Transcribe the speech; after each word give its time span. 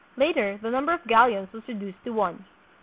Later 0.17 0.57
the 0.57 0.71
num 0.71 0.87
ber 0.87 0.93
of 0.93 1.03
galleons 1.05 1.53
was 1.53 1.67
reduced 1.67 2.03
to 2.05 2.09
one. 2.09 2.45